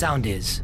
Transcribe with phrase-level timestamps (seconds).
[0.00, 0.62] Sound is.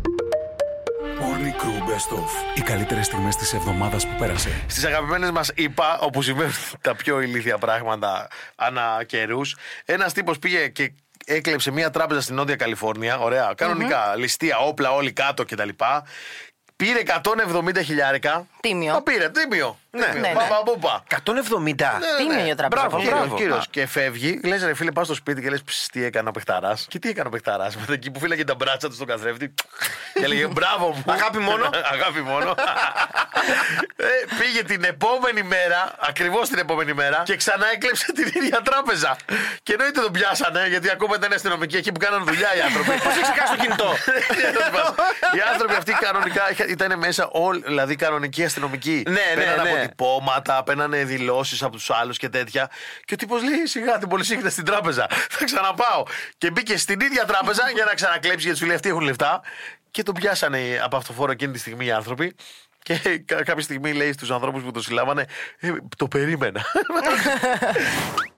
[1.21, 2.57] Morning Crew Best Of.
[2.57, 4.65] Οι καλύτερες στιγμές της εβδομάδας που πέρασε.
[4.67, 10.69] Στις αγαπημένες μας ΗΠΑ, όπου συμβαίνουν τα πιο ηλίθια πράγματα ανά καιρούς, ένας τύπος πήγε
[10.69, 10.93] και
[11.25, 13.19] έκλεψε μια τράπεζα στην Νότια Καλιφόρνια.
[13.19, 15.69] Ωραία, κανονικά, ληστεία, όπλα, όλοι κάτω κτλ.
[16.83, 17.03] Πήρε
[17.77, 18.47] 170 χιλιάρικα.
[18.61, 18.93] Τίμιο.
[18.95, 19.79] Το πήρε, τίμιο.
[19.91, 20.33] Ναι, ναι, ναι.
[20.35, 21.03] Μπαμπαμπούμπα.
[21.09, 21.19] 170.
[22.19, 22.69] Τίμιο για τράπεζα.
[22.69, 23.09] Μπράβο, πολύ.
[23.09, 23.37] μπράβο.
[23.37, 23.59] Κύριος.
[23.59, 23.63] Α.
[23.71, 26.87] Και φεύγει, λες ρε φίλε, πας στο σπίτι και λες τι έκανε ο παιχταράς.
[26.89, 27.77] Και τι έκανε ο παιχταράς.
[27.77, 29.55] Μετά εκεί που φύλαγε τα μπράτσα του στον καθρέφτη.
[30.15, 31.05] και έλεγε μπράβο μου.
[31.13, 31.71] Αγάπη μόνο.
[31.95, 32.55] Αγάπη μόνο.
[33.97, 34.07] ε,
[34.39, 39.17] πήγε την επόμενη μέρα, ακριβώς την επόμενη μέρα, και ξανά έκλεψε την ίδια τράπεζα.
[39.63, 42.91] Και εννοείται τον πιάσανε, γιατί ακόμα ήταν αστυνομικοί εκεί που κάνανε δουλειά οι άνθρωποι.
[42.91, 43.91] Πώς έχει ξεχάσει το κινητό;
[45.37, 49.03] Οι άνθρωποι αυτοί κανονικά είχα- ήταν μέσα όλοι, δηλαδή κανονικοί αστυνομικοί.
[49.07, 49.79] Ναι, ναι, Παίρνανε ναι.
[49.79, 52.71] αποτυπώματα, παίρνανε δηλώσεις από τους άλλους και τέτοια.
[53.05, 55.07] Και ο τύπος λέει: Σιγά την πολυσύχτα στην τράπεζα.
[55.31, 56.03] Θα ξαναπάω.
[56.39, 59.41] Και μπήκε στην ίδια τράπεζα για να ξανακλέψει γιατί σου λέει: Αυτοί έχουν λεφτά.
[59.91, 62.35] Και τον πιάσανε από αυτοφόρο εκείνη τη στιγμή οι άνθρωποι.
[62.83, 62.95] Και
[63.25, 65.25] κα- κάποια στιγμή λέει στους ανθρώπους που το συλλάβανε:
[65.59, 66.65] «Ε, Το περίμενα.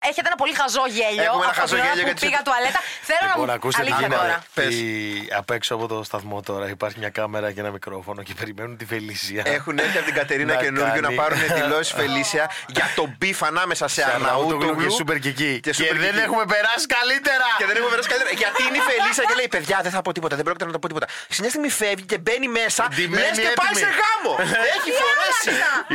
[0.00, 1.22] Έχετε ένα πολύ χαζό γέλιο.
[1.28, 2.80] Έχουμε ένα από χαζό την ώρα γέλιο που γιατί- πήγα τουαλέτα.
[3.08, 4.20] Θέλω να Λοιπόν, μου ακούστε τι αλήθεια γίνεται.
[4.22, 4.36] τώρα.
[4.58, 4.74] Πες.
[4.74, 8.76] Η- Απ' έξω από το σταθμό τώρα υπάρχει μια κάμερα και ένα μικρόφωνο και περιμένουν
[8.80, 9.42] τη Φελίσια.
[9.58, 11.14] Έχουν έρθει από την Κατερίνα Να καινούργιο να κάνει.
[11.22, 12.44] πάρουν δηλώσεις Φελίσια
[12.76, 15.52] για το beef ανάμεσα σε Αρναούτογλου Αρναούτογλου και Σούπερ Κική.
[15.62, 16.22] Και, και Σούπερ δεν Κική.
[16.26, 17.46] έχουμε περάσει καλύτερα.
[17.60, 18.34] Και δεν έχουμε περάσει καλύτερα.
[18.42, 20.78] Γιατί είναι η Φελίσια και λέει: Παιδιά, δεν θα πω τίποτα, δεν πρόκειται να το
[20.82, 21.06] πω τίποτα.
[21.34, 22.82] Σε μια στιγμή φεύγει και μπαίνει μέσα.
[22.94, 23.80] Ντυμένη, Λες και πάει έτοιμη.
[23.84, 24.32] σε γάμο.
[24.76, 25.50] Έχει φορέσει.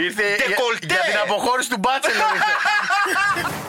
[0.05, 0.85] Ήρθε για, Ντεκολτέ.
[0.93, 2.25] για την αποχώρηση του Bachelor.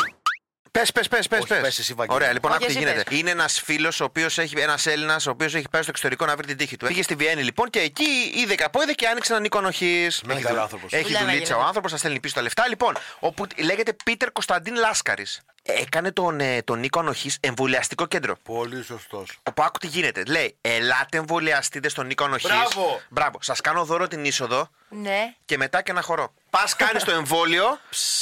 [0.79, 1.41] Πες, πες, πες, πες.
[1.41, 2.17] Όχι, πες εσύ, Βαγγέλη.
[2.19, 3.03] Ωραία, λοιπόν, Όχι, άκου τι εσύ γίνεται.
[3.11, 3.19] πες.
[3.19, 6.37] Είναι ένας φίλος, ο οποίος έχει, ένας Έλληνας, ο οποίος έχει πάει στο εξωτερικό να
[6.37, 6.87] βρει την τύχη του.
[6.87, 10.23] Πήγε στη Βιέννη λοιπόν και εκεί είδε κι απόειδε και άνοιξε έναν οίκο ανοχής.
[10.27, 10.93] Μεγάλο άνθρωπος.
[10.93, 11.67] Έχει Δουλειά να δουλίτσα ο γίνεται.
[11.67, 12.69] άνθρωπος, θα στέλνει πίσω τα λεφτά.
[12.69, 15.41] Λοιπόν, όπου λέγεται Πίτερ Κωνσταντίν Λάσκαρης.
[15.67, 18.37] Έκανε τον, ε, τον οίκο ανοχής εμβολιαστικό κέντρο.
[18.43, 19.39] Πολύ σωστός.
[19.43, 20.23] Όπου άκου τι γίνεται.
[20.27, 22.51] Λέει, ελάτε εμβολιαστείτε στον οίκο ανοχής.
[22.51, 23.01] Μπράβο.
[23.09, 23.39] Μπράβο.
[23.43, 25.35] Σας κάνω δώρο την είσοδο Ναι.
[25.45, 26.33] και μετά και ένα χορό.
[26.55, 27.79] Πας, κάνεις το εμβόλιο,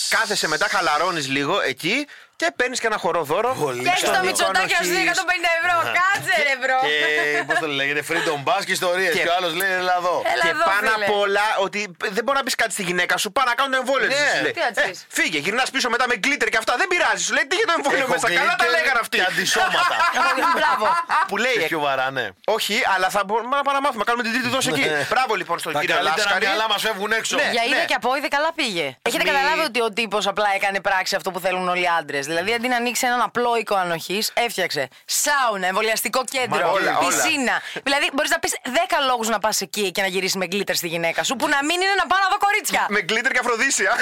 [0.08, 2.06] κάθεσαι μετά, χαλαρώνεις λίγο εκεί
[2.36, 3.54] και παίρνεις και ένα χορό δώρο.
[3.60, 4.24] Πολύ Και έχει το καλό.
[4.24, 5.92] Μητσοτάκη σου 150 ευρώ.
[6.00, 6.78] Κάτσε ρε bro.
[6.88, 9.12] Και πώς το λέγεται, freedom pass και ιστορίες.
[9.14, 10.22] Και- Και ο άλλος λέει Έλα εδώ.
[10.32, 11.04] Έλα και εδώ, πάνω φίλε.
[11.04, 11.80] απ' όλα ότι
[12.16, 13.32] δεν μπορεί να πεις κάτι στη γυναίκα σου.
[13.32, 14.14] Πάει να κάνουν το εμβόλιο Ναι.
[14.14, 14.52] της, σου λέει.
[14.52, 15.04] Τι να της Ε, πεις.
[15.08, 16.76] Φύγε, γυρνάς πίσω μετά με glitter και αυτά.
[16.76, 17.22] Δεν πειράζει.
[17.32, 19.16] Σου λέει τι για το εμβόλιο Έχω μέσα; Καλά τα glitter λέγανε αυτοί.
[19.18, 19.94] Και αντισώματα.
[20.58, 20.84] Μπράβο.
[21.30, 21.56] Που λέει.
[21.58, 22.26] Και πιο βαρά, ναι.
[22.56, 24.04] Όχι, αλλά θα μπορούμε να πάμε να μάθουμε.
[24.08, 24.84] Κάνουμε την τρίτη δόση εκεί.
[25.12, 26.46] Μπράβο λοιπόν στον Τα κύριο καλύτερα Λάσκαρη.
[26.46, 27.36] μυαλά μας φεύγουν έξω.
[27.36, 27.48] Ναι.
[27.54, 28.86] Για είδε και από είδε καλά πήγε.
[29.08, 32.26] Έχετε μη- καταλάβει ότι ο τύπος απλά έκανε πράξη αυτό που θέλουν όλοι οι άντρες.
[32.26, 37.08] Δηλαδή αντί να ανοίξει έναν απλό οίκο ανοχής, έφτιαξε σάουνα, εμβολιαστικό κέντρο, Μα όλα, όλα.
[37.08, 37.56] πισίνα.
[37.82, 38.68] Δηλαδή μπορείς να πεις 10
[39.08, 41.80] λόγους να πας εκεί και να γυρίσεις με γκλίτερ στη γυναίκα σου που να μην
[41.80, 42.86] είναι να πάω να δω κορίτσια.
[42.88, 43.90] Με γκλίτερ και αφροδίσια.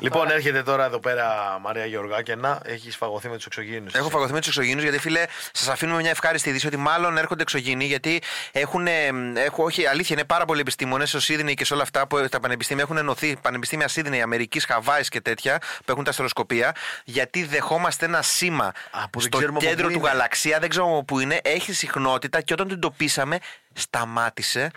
[0.00, 2.60] Λοιπόν, έρχεται τώρα εδώ πέρα Μαρία Γεωργάκαινα.
[2.64, 3.86] Έχεις φαγωθεί με τους εξωγήνου.
[3.92, 7.42] Έχω φαγωθεί με τους εξωγήνου γιατί, φίλε, σας αφήνουμε μια ευχάριστη είδηση ότι μάλλον έρχονται
[7.42, 8.22] εξωγήινοι γιατί
[8.52, 8.86] έχουν.
[9.34, 12.40] Έχω, όχι, αλήθεια, είναι πάρα πολλοί επιστήμονες στο Σίδνεϊ και σε όλα αυτά που τα
[12.40, 13.36] πανεπιστήμια έχουν ενωθεί.
[13.42, 16.74] Πανεπιστήμια Σίδνεϊ, Αμερικής, Χαβάης και τέτοια που έχουν τα αστεροσκοπία.
[17.04, 18.72] Γιατί δεχόμαστε ένα σήμα
[19.10, 20.08] που δεν στο ξέρουμε από κέντρο πού του είναι.
[20.08, 23.38] γαλαξία, δεν ξέρουμε πού είναι, έχει συχνότητα και όταν την τοπίσαμε,
[23.72, 24.70] σταμάτησε.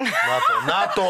[0.00, 1.04] Να το, να το!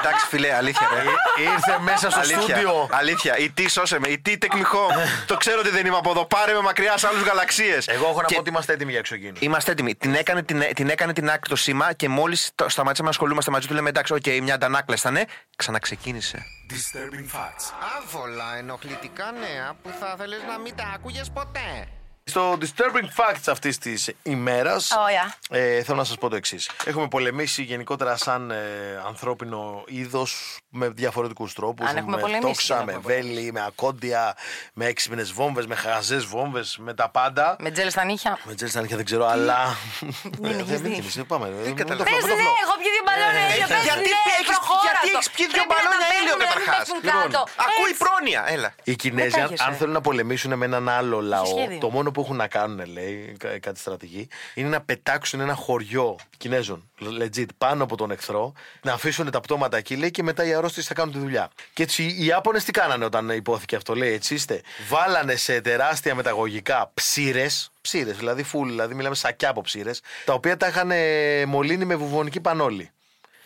[0.00, 1.02] Εντάξει, φίλε, αλήθεια, ρε.
[1.42, 2.88] Ήρθε μέσα στο Αλήθεια, στούντιο.
[2.90, 3.36] αλήθεια.
[3.36, 3.68] E.T.
[3.68, 4.08] σώσε με.
[4.08, 4.36] E.T.
[4.40, 5.24] take me home.
[5.26, 6.24] το ξέρω ότι δεν είμαι από εδώ.
[6.26, 7.88] Πάρε με μακριά σε άλλους γαλαξίες.
[7.88, 9.36] Εγώ έχω να πω ότι είμαστε έτοιμοι για εξωγήινους.
[9.38, 9.94] Είμαστε έτοιμοι.
[9.94, 13.66] Την έκανε την, την, έκανε την άκρη το σήμα και μόλις σταματήσαμε να ασχολούμαστε μαζί
[13.66, 15.18] του, λέμε εντάξει, οκ, μια αντανάκλαση ήταν.
[15.56, 16.42] Ξαναξεκίνησε.
[16.70, 17.72] Disturbing facts.
[17.98, 21.86] Άβολα ενοχλητικά νέα που θα θέλεις να μην τα άκουγες ποτέ.
[22.26, 25.34] Στο Disturbing Facts αυτής της ημέρας, Ωραία.
[25.62, 26.70] ε, θέλω να σας πω το εξής.
[26.84, 28.56] Έχουμε πολεμήσει γενικότερα σαν ε,
[29.06, 31.88] ανθρώπινο είδος με διαφορετικούς τρόπους.
[31.88, 34.36] Αν έχουμε με πολεμήσει, τόξα, δεν με έχουμε βέλη, με ακόντια,
[34.74, 37.56] με έξυπνες βόμβες, με χαζές βόμβες, με τα πάντα.
[37.58, 38.38] Με τζέλε στα νύχια.
[38.44, 39.76] Με τζέλ στα νύχια δεν ξέρω, αλλά.
[40.40, 40.88] Δεν έχεις Δεν δει.
[40.88, 41.50] με θυμίσαι, πάμε.
[41.62, 42.16] Δεν καταλαβαίνω.
[42.16, 43.66] Πες ναι, έχω πιει δύο μπαλόνια ήλιο.
[43.66, 45.18] Πες γιατί ναι, έχεις- προχώρα γιατί το.
[45.18, 46.78] έχεις πιει δύο Πρέπει να μπαλόνια τα ήλιο παίρνουμε, να μην καταρχάς.
[46.78, 47.40] πέφτουν Λοιπόν, κάτω.
[47.66, 48.02] Ακούει Έτσι.
[48.04, 48.70] πρόνοια, έλα.
[48.90, 49.64] Οι Κινέζοι, αν, κάγεσαι.
[49.66, 51.78] αν θέλουν να πολεμήσουν με έναν άλλο λαό, σχέδιο.
[51.84, 56.16] το μόνο που έχουν να κάνουν, λέει, κα- κάτι στρατηγή, είναι να πετάξουν ένα χωριό
[56.36, 56.90] Κινέζων,
[57.20, 58.52] legit, πάνω από τον εχθρό,
[58.82, 61.50] να αφήσουν τα πτώματα εκεί, λέει, και μετά οι αρρώστιες θα κάνουν τη δουλειά.
[61.72, 66.14] Και έτσι οι Ιάπωνες τι κάνανε όταν υπόθηκε αυτό, λέει, έτσι είστε; Βάλανε σε τεράστια
[66.14, 71.44] μεταγωγικά ψήρες, ψήρες, δηλαδή φουλ, δηλαδή μιλάμε σακιά από ψήρες, τα οποία τα είχαν ε,
[71.46, 72.90] μολύνει με βουβονική πανόλη.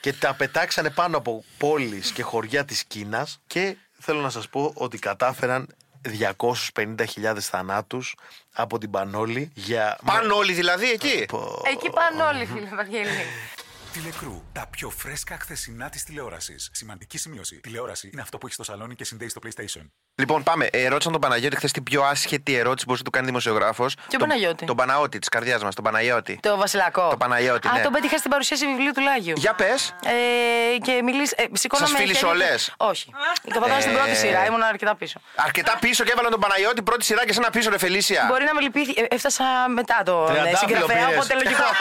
[0.00, 4.72] Και τα πετάξανε πάνω από πόλεις και χωριά της Κίνας και θέλω να σας πω
[4.74, 5.68] ότι κατάφεραν
[6.04, 8.14] 250.000 θανάτους
[8.52, 9.98] από την Πανόλη για...
[10.04, 11.62] Πάνε όλοι δηλαδή εκεί; Πω.
[11.64, 13.08] Εκεί πάνε όλοι, φίλε Βαγγέλη.
[13.92, 14.42] Τηλεκρού.
[14.52, 16.68] Τα πιο φρέσκα χθεσινά της τηλεόρασης.
[16.72, 17.60] Σημαντική σημείωση.
[17.60, 19.86] Τηλεόραση είναι αυτό που έχεις στο σαλόνι και συνδέεις στο PlayStation.
[20.14, 20.68] Λοιπόν, πάμε.
[20.72, 23.94] Ε, ρώτησαν τον Παναγιώτη χθες την πιο άσχετη ερώτηση που μπορούσε να του κάνει δημοσιογράφος.
[24.08, 26.38] Ποιο Παναγιώτη; Τον Παναγιώτη της καρδιάς μας, τον Παναγιώτη.
[26.42, 27.08] Το Βασιλακό.
[27.08, 27.82] Το Παναγιώτη, Α, ναι.
[27.82, 29.32] τον πέτυχα στην παρουσίαση βιβλίου του Λάγιου.
[29.36, 29.94] Για πες.
[30.04, 31.34] Ε, και μιλήσει.
[31.38, 33.12] Ε, σηκώναμε Σας φίλησε χέρια και- όλες; Όχι.
[33.50, 34.14] Καθόταν στην πρώτη Ε.
[34.14, 35.20] σειρά, ήμουν αρκετά πίσω.
[35.34, 38.24] Αρκετά πίσω και έβαλαν τον Παναγιώτη πρώτη σειρά και σε ένα πίσω, ρε Φελίσια.
[38.28, 38.94] Μπορεί να με λυπήθη.
[39.00, 39.44] ε, Έφτασα
[39.74, 41.14] μετά το ναι, Τριαντάφυλλο συγγραφέα, πήρες.
[41.24, 41.62] οπότε λογικό.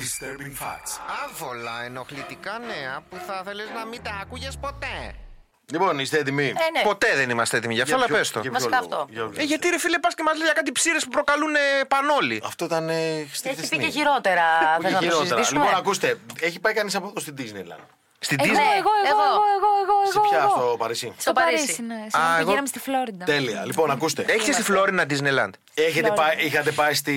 [0.00, 0.92] Disturbing facts.
[1.24, 5.14] Άβολα ενοχλητικά νέα που θα θέλεις να μην τα άκουγες ποτέ.
[5.72, 6.82] Λοιπόν, είστε έτοιμοι; Ε, ναι.
[6.82, 8.40] Ποτέ δεν είμαστε έτοιμοι γι' αυτό, αλλά ποιο- πες το.
[8.40, 9.12] για ποιο Βασικά λόγο, αυτό.
[9.12, 11.54] για ποιο Ε, γιατί ρε φίλε, πας και μας λέει για κάτι ψήρες που προκαλούν
[11.54, 11.58] ε,
[11.88, 12.42] πανόλη.
[12.44, 12.94] Αυτό ήταν ε,
[13.32, 13.84] στη Έχει πει χθεσινή.
[13.84, 14.44] και χειρότερα.
[14.76, 15.24] Που Θες και να το χειρότερα.
[15.28, 15.64] συζητήσουμε.
[15.64, 17.84] Λοιπόν, ακούστε, έχει πάει κανείς από εδώ στην Disneyland.
[18.18, 18.58] Στην Εγώ, Disney.
[18.58, 19.42] Εγώ, εγώ, εγώ, Εγώ.
[19.56, 20.12] εγώ, εγώ, εγώ.
[20.12, 20.50] Σε ποια εγώ.
[20.50, 21.64] στο Παρίσι; Στο Παρίσι.
[21.64, 21.94] Παρίσι, ναι.
[21.94, 23.24] Α, Σήμερα εγώ- πηγαίναμε στη Φλόριντα.
[23.24, 23.64] Τέλεια.
[23.64, 24.24] Λοιπόν, ακούστε.
[24.28, 25.50] Έχεις στη Φλόρινα Disneyland.
[25.78, 26.14] Έχετε Φλόριντα.
[26.22, 27.16] πάει, είχατε πάει στη,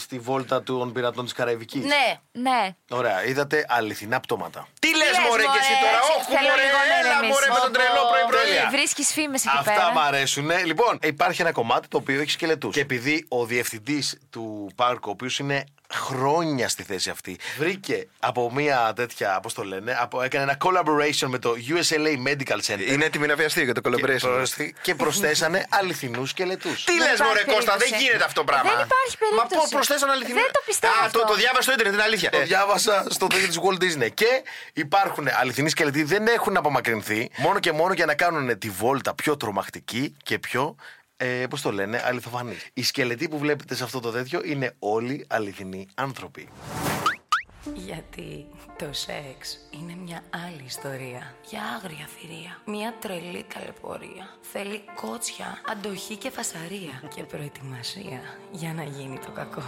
[0.00, 2.18] στη βόλτα των πειρατών της Καραϊβικής; Ναι.
[2.32, 2.74] Ναι.
[2.90, 4.68] Ωραία, είδατε αληθινά πτώματα.
[4.78, 7.08] Τι λες, λες, Μωρέ, και μωρέ, εσύ τώρα; έτσι, Όχι, θέλω Μωρέ, λίγο να έλα,
[7.10, 7.32] ηρεμήσεις.
[7.32, 8.26] Μωρέ, με τον τρελό Τέλεια.
[8.28, 8.76] πρωί-πρωί.
[8.78, 10.50] Βρίσκεις φήμες εκεί Αυτά πέρα; μ' αρέσουν.
[10.64, 12.74] Λοιπόν, υπάρχει ένα κομμάτι το οποίο έχει σκελετούς.
[12.74, 18.52] Και επειδή ο διευθυντής του πάρκου, ο οποίος είναι χρόνια στη θέση αυτή, βρήκε από
[18.52, 22.86] μια τέτοια, πώς το λένε, από, έκανε ένα collaboration με το USLA Medical Center.
[22.92, 24.18] Είναι έτοιμη να βιαστεί για το και, collaboration.
[24.20, 26.84] προσθέ- και προσθέσανε αληθινούς σκελετούς.
[26.84, 27.99] Τι λες, υπάρχει Μωρέ Κώστα, δεν περίπτωση.
[28.02, 28.70] Γίνεται αυτό το πράγμα.
[28.70, 29.54] Δεν υπάρχει Μα περίπτωση.
[29.60, 30.40] πώ προσθέσαν αληθινά.
[30.40, 31.20] Δεν το πιστεύω Α, το, αυτό.
[31.32, 32.30] το διάβασα στο Ιντερνετ, είναι αλήθεια.
[32.30, 34.10] Το Ε, διάβασα στο τέτοιο της Walt Disney.
[34.14, 34.30] Και
[34.72, 39.36] υπάρχουν αληθινοί σκελετοί, δεν έχουν απομακρυνθεί μόνο και μόνο για να κάνουν τη βόλτα πιο
[39.36, 40.74] τρομακτική και πιο.
[41.16, 42.56] Ε, Πώς το λένε, αληθοφανή.
[42.72, 46.48] Οι σκελετοί που βλέπετε σε αυτό το τέτοιο είναι όλοι αληθινοί άνθρωποι.
[47.74, 48.46] Γιατί
[48.78, 51.34] το σεξ είναι μια άλλη ιστορία.
[51.48, 52.60] Για άγρια θηρία.
[52.64, 54.38] Μια τρελή ταλαιπωρία.
[54.52, 57.02] Θέλει κότσια, αντοχή και φασαρία.
[57.14, 58.20] και προετοιμασία
[58.50, 59.62] για να γίνει το κακό.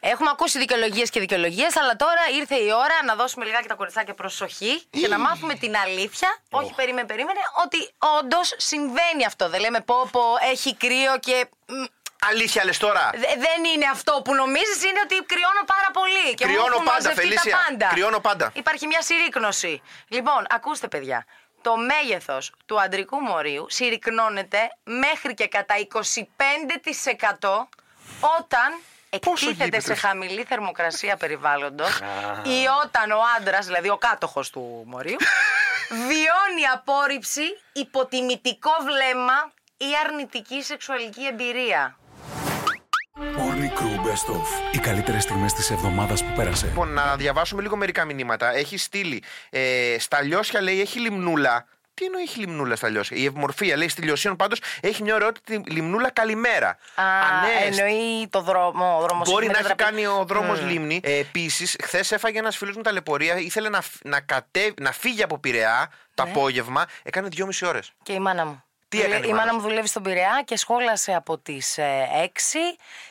[0.00, 4.14] Έχουμε ακούσει δικαιολογίες και δικαιολογίες, αλλά τώρα ήρθε η ώρα να δώσουμε λιγάκι τα κοριτσάκια
[4.14, 6.36] προσοχή και να μάθουμε την αλήθεια.
[6.50, 9.48] Όχι, περίμενε, περίμενε, ότι όντως συμβαίνει αυτό.
[9.48, 10.20] Δεν λέμε πω, πω,
[10.50, 11.48] έχει κρύο και.
[12.26, 16.34] Μ, Αλήθεια λες τώρα; Δε- δεν είναι αυτό που νομίζεις, είναι ότι κρυώνω πάρα πολύ.
[16.34, 17.52] Και μου Κρυώνω έχουν πάντα, μαζευτεί Φελίσια.
[17.52, 17.86] Τα πάντα.
[17.86, 18.50] Κρυώνω πάντα.
[18.54, 19.82] Υπάρχει μια συρρήκνωση.
[20.08, 21.26] Λοιπόν, ακούστε παιδιά.
[21.62, 27.68] Το μέγεθος του αντρικού μορίου συρρυκνώνεται μέχρι και κατά 25%
[28.38, 28.68] όταν
[29.20, 29.94] Πόσο εκτίθεται γήπεδο.
[29.94, 31.98] σε χαμηλή θερμοκρασία περιβάλλοντος
[32.42, 35.16] ή όταν ο άντρας, δηλαδή ο κάτοχος του μορίου,
[36.08, 37.42] βιώνει απόρριψη,
[37.72, 41.98] υποτιμητικό βλέμμα ή αρνητική σεξουαλική εμπειρία.
[43.20, 44.46] Morning Crew Best Of.
[44.72, 46.66] Οι καλύτερες στιγμές της εβδομάδας που πέρασε.
[46.66, 48.54] Λοιπόν, να διαβάσουμε λίγο μερικά μηνύματα.
[48.56, 49.22] Έχει στείλει.
[49.50, 51.66] Ε, στα λιώσια λέει έχει λιμνούλα.
[51.94, 55.62] Τι εννοεί έχει λιμνούλα στα λιώσια; Η ευμορφία λέει στη λιωσίων πάντως έχει μια ωραιότητα
[55.66, 56.68] λιμνούλα καλημέρα.
[56.94, 57.02] Α,
[57.40, 58.96] ναι, εννοεί το δρόμο.
[58.98, 60.68] Ο δρόμος Μπορεί έχει να έχει μετατραπεί- κάνει ο δρόμος Μμ.
[60.68, 61.00] λίμνη.
[61.02, 63.36] Ε, Επίσης, χθες έφαγε ένας φίλος μου ταλαιπωρία.
[63.36, 66.30] Ήθελε να, φ- να, κατέβει, να φύγει από Πειραιά το Ναι.
[66.30, 66.84] απόγευμα.
[67.02, 67.92] Έκανε δυόμιση ώρες.
[68.02, 68.64] Και η μάνα μου.
[68.96, 71.78] Τι έκανε η η μάνα μάνα σου; μου δουλεύει στον Πειραιά και σχόλασε από τις
[71.78, 71.80] 6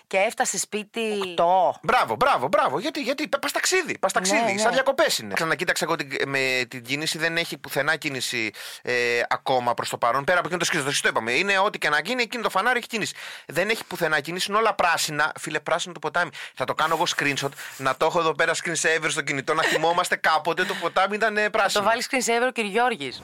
[0.08, 1.02] και έφτασε σπίτι
[1.38, 1.44] 8.
[1.82, 2.80] Μπράβο, μπράβο, μπράβο.
[2.80, 3.98] Γιατί, γιατί πα ταξίδι.
[3.98, 4.42] Πας ταξίδι.
[4.44, 4.58] Ναι, ναι.
[4.60, 5.34] Σαν διακοπές είναι.
[5.34, 7.18] Ξανακοίταξα εγώ την, με την κίνηση.
[7.18, 8.52] Δεν έχει πουθενά κίνηση
[8.82, 8.94] ε,
[9.30, 10.24] ακόμα προς το παρόν.
[10.24, 10.84] Πέρα από εκείνο το σκίζο.
[10.84, 11.32] Το σκίζο το είπαμε.
[11.32, 13.14] Είναι ό,τι και να γίνει, εκείνο το φανάρι έχει κίνηση.
[13.46, 14.46] Δεν έχει πουθενά κίνηση.
[14.50, 15.32] Είναι όλα πράσινα.
[15.40, 16.30] Φίλε, πράσινο το ποτάμι.
[16.54, 17.52] Θα το κάνω εγώ screenshot.
[17.78, 19.54] Να το έχω εδώ πέρα screen saver στο κινητό.
[19.54, 21.84] Να θυμόμαστε κάποτε το ποτάμι ήταν ε, Το πράσινο.
[21.84, 23.22] βάλεις screen saver και ο Γιώργης.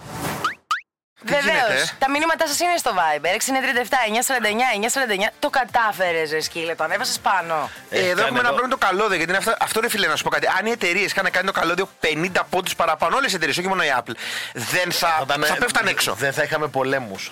[1.26, 1.56] Τι Βεβαίως.
[1.68, 3.32] γίνεται, ε; Τα μηνύματά σας είναι στο Viber.
[3.38, 5.32] 637 949 949.
[5.40, 6.76] Το κατάφερες, ρε σκύλε.
[6.76, 7.70] Το ανέβασες πάνω.
[7.90, 8.58] Ε, Έχει εδώ κάνει έχουμε ένα εδώ.
[8.58, 9.16] πρόβλημα το καλώδιο.
[9.18, 10.48] Γιατί είναι αυτό, αυτό ρε φίλε, να σου πω κάτι.
[10.60, 13.84] Αν οι εταιρείες είχαν κάνει το καλώδιο 50 πόντους παραπάνω, όλες οι εταιρείες, όχι μόνο
[13.84, 14.16] η Apple,
[14.54, 16.14] δεν θα, θα, ήταν- πέφταν έξω.
[16.14, 17.28] Δεν θα είχαμε πολέμους.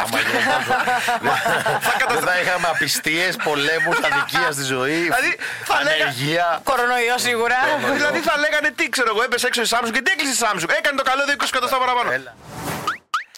[2.10, 5.32] Δεν θα είχαμε απιστίες, πολέμους, αδικία στη ζωή, Δηλαδή,
[5.64, 6.60] θα λέγα- ανεργία.
[6.64, 7.58] Κορονοϊό σίγουρα.
[7.94, 10.70] δηλαδή θα λέγανε τι ξέρω εγώ, έπεσε έξω η Samsung και τι έκλεισε η Samsung.
[10.80, 12.10] Έκανε το καλώδιο 20 εκατοστά παραπάνω.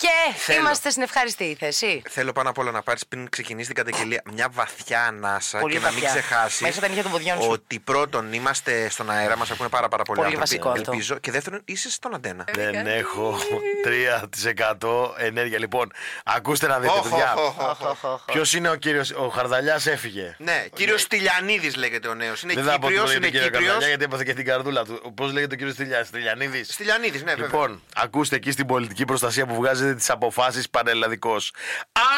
[0.02, 0.34] Έλα.
[0.34, 0.60] Και Θέλω.
[0.60, 2.02] είμαστε στην ευχαριστή θέση.
[2.10, 5.80] Θέλω πάνω απ' όλα να πάρεις πριν ξεκινήσει την καταγγελία μια βαθιά ανάσα Πολύ και
[5.80, 6.10] να μην βαθιά.
[6.22, 7.50] ξεχάσεις Μέσα τα νύχια των ποδιών σου.
[7.52, 10.56] ότι πρώτον είμαστε στον αέρα, μας ακούνε πάρα, πάρα πολλοί Πολύ άνθρωποι.
[10.64, 10.92] βασικό αυτό.
[10.92, 11.18] Ελπίζω.
[11.18, 12.44] Και δεύτερον είσαι στον αντένα.
[12.54, 13.38] Δεν έχω
[13.84, 15.60] 3% ενέργεια.
[15.60, 15.92] Λοιπόν,
[16.26, 17.34] ακούστε να δείτε, Οχ, παιδιά.
[17.38, 18.22] οχ, οχ, οχ, οχ.
[18.26, 19.12] Ποιος είναι ο κύριος.
[19.12, 20.36] Ο Χαρδαλιάς έφυγε.
[20.40, 22.44] Ναι, κύριος Στυλιανίδης λέγεται ο νέος.
[22.44, 23.64] Είναι Δεν θα πω Κύπριος, το είναι κύριο Κύπριος.
[23.64, 25.14] Χαρδαλιά γιατί έπαθε και την καρδούλα του.
[25.16, 27.46] Πώς λέγεται ο κύριος Στυλιανίδης; Στυλιανίδης, ναι, βέβαια.
[27.46, 29.56] Λοιπόν, ακούστε εκεί στην πολιτική προστασία που
[29.92, 31.36] βγάζετε τις αποφάσεις πανελλαδικώ.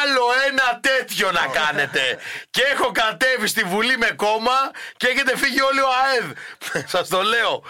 [0.02, 2.18] Άλλο ένα τέτοιο να κάνετε.
[2.50, 6.32] και έχω κατέβει στη Βουλή με κόμμα και έχετε φύγει όλοι ο ΑΕΔ.
[6.94, 7.62] Σας το λέω.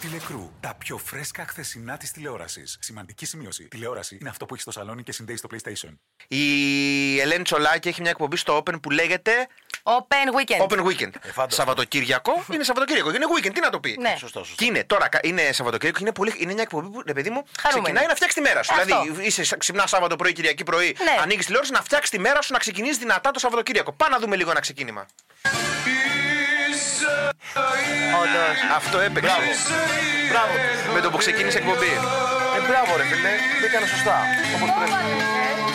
[0.00, 0.50] Τηλεκρού.
[0.60, 2.78] Τα πιο φρέσκα χθεσινά της τηλεόρασης.
[2.80, 3.68] Σημαντική σημείωση.
[3.68, 5.96] Τηλεόραση είναι αυτό που έχει στο σαλόνι και συνδέει στο PlayStation.
[6.28, 9.48] Η Ελένη Τσολάκη έχει μια εκπομπή στο Open που λέγεται
[9.84, 10.60] Open weekend.
[10.66, 11.10] Open weekend.
[11.32, 11.54] φάνταστο.
[11.54, 13.10] Σαββατοκύριακο είναι Σαββατοκύριακο.
[13.14, 13.96] Είναι weekend, τι να το πει.
[14.00, 14.14] Ναι.
[14.18, 14.54] Σωστό, σωστό.
[14.54, 17.30] Και είναι τώρα, κα- είναι Σαββατοκύριακο και είναι, πολύ, είναι μια εκπομπή που, ρε παιδί
[17.30, 17.82] μου, Χαρούμενη.
[17.84, 18.72] ξεκινάει να φτιάξει τη μέρα σου.
[18.74, 18.84] Αυτό.
[19.02, 21.16] Δηλαδή, είσαι ξυπνάς Σάββατο πρωί, Κυριακή πρωί, Ναι.
[21.22, 23.92] ανοίγεις τηλεόραση να φτιάξεις τη μέρα σου να ξεκινήσεις δυνατά το Σαββατοκύριακο.
[23.92, 25.06] Πάμε να δούμε λίγο ένα ξεκίνημα.
[28.22, 28.56] Όντως.
[28.76, 29.30] Αυτό έπαιξε.
[30.30, 30.52] Μπράβο.
[30.94, 31.92] Με το που ξεκίνησε η εκπομπή.
[32.56, 33.32] Ε, μπράβο, ρε φίλε.
[33.60, 34.16] Το έκανε σωστά.
[34.56, 34.92] Όπως πρέπει.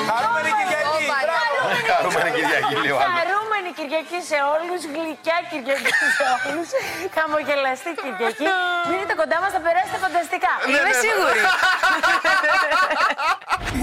[0.10, 1.04] Χαρούμενη Κυριακή.
[1.26, 1.86] μπράβο.
[1.92, 3.37] Χαρούμενη Κυριακή, λέει ο άλλος.
[3.78, 6.68] Χαρούμενη Κυριακή σε όλους, γλυκιά Κυριακή σε όλους,
[7.16, 8.46] χαμογελαστή Κυριακή.
[8.90, 10.52] Μείνετε κοντά μας, θα περάσετε φανταστικά.
[10.68, 11.42] Είμαι σίγουρη.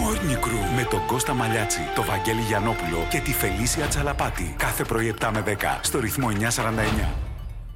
[0.00, 4.54] Morning Crew με τον Κώστα Μαλιάτσι, τον Βαγγέλη Γιανόπουλο και τη Φελίσια Τσαλαπάτη.
[4.58, 7.08] Κάθε πρωί 7 με 10 στο ρυθμό 949.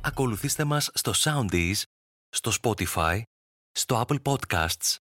[0.00, 1.82] Ακολουθήστε μας στο Soundees,
[2.28, 3.20] στο Spotify,
[3.72, 4.96] στο Apple Podcasts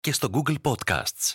[0.00, 1.34] και στο Google Podcasts.